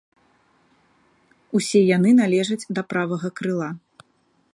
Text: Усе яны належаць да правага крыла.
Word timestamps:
Усе 1.59 1.81
яны 1.97 2.09
належаць 2.21 2.67
да 2.79 2.85
правага 2.95 3.27
крыла. 3.41 3.69